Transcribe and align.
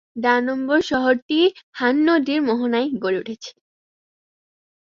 ডানম্বর 0.15 0.79
শহরটি 0.89 1.39
হান 1.71 1.95
নদীর 2.07 2.39
মহনায় 2.49 2.87
গড়ে 3.03 3.17
উঠেছে। 3.21 3.51